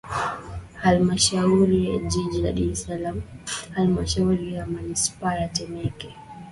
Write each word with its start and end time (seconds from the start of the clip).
Halmashauri 0.75 1.89
ya 1.89 1.97
Jiji 1.99 2.41
la 2.41 2.51
Dar 2.51 2.63
es 2.71 2.83
Salaam 2.83 3.21
Halmashauri 3.75 4.53
ya 4.53 4.65
Manispaa 4.65 5.35
ya 5.35 5.47
Temeke 5.47 6.15